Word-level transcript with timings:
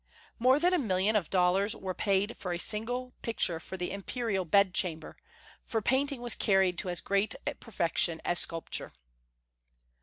More 0.39 0.57
than 0.57 0.73
a 0.73 0.79
million 0.79 1.15
of 1.15 1.29
dollars 1.29 1.75
were 1.75 1.93
paid 1.93 2.35
for 2.35 2.51
a 2.53 2.57
single 2.57 3.13
picture 3.21 3.59
for 3.59 3.77
the 3.77 3.91
imperial 3.91 4.45
bed 4.45 4.73
chamber, 4.73 5.15
for 5.63 5.79
painting 5.79 6.23
was 6.23 6.33
carried 6.33 6.79
to 6.79 6.89
as 6.89 7.01
great 7.01 7.35
perfection 7.59 8.19
as 8.25 8.39
sculpture. 8.39 8.93